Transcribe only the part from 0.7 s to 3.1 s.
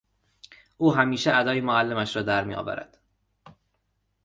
او همیشه ادای معلمش را در میآورد.